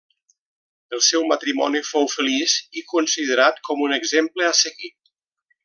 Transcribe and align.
El 0.97 1.03
seu 1.07 1.25
matrimoni 1.31 1.81
fou 1.89 2.09
feliç 2.13 2.57
i 2.81 2.83
considerat 2.95 3.63
com 3.69 3.85
un 3.89 3.95
exemple 4.01 4.49
a 4.51 4.57
seguir. 4.65 4.93